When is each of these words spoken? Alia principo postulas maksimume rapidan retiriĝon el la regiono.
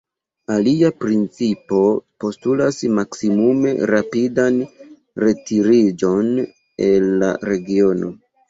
Alia 0.53 0.87
principo 1.03 1.81
postulas 2.23 2.79
maksimume 3.01 3.75
rapidan 3.93 4.59
retiriĝon 5.27 6.33
el 6.91 7.11
la 7.25 7.35
regiono. 7.53 8.15